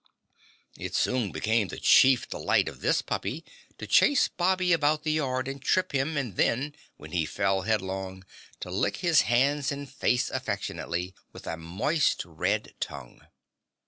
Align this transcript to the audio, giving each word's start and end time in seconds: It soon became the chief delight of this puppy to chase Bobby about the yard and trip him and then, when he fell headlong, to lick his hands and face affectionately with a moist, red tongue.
It 0.79 0.95
soon 0.95 1.31
became 1.31 1.67
the 1.67 1.77
chief 1.77 2.27
delight 2.27 2.67
of 2.67 2.81
this 2.81 3.03
puppy 3.03 3.45
to 3.77 3.85
chase 3.85 4.27
Bobby 4.27 4.73
about 4.73 5.03
the 5.03 5.11
yard 5.11 5.47
and 5.47 5.61
trip 5.61 5.91
him 5.91 6.17
and 6.17 6.35
then, 6.37 6.73
when 6.97 7.11
he 7.11 7.23
fell 7.27 7.61
headlong, 7.61 8.23
to 8.61 8.71
lick 8.71 8.97
his 9.05 9.21
hands 9.21 9.71
and 9.71 9.87
face 9.87 10.31
affectionately 10.31 11.13
with 11.33 11.45
a 11.45 11.55
moist, 11.55 12.23
red 12.25 12.73
tongue. 12.79 13.21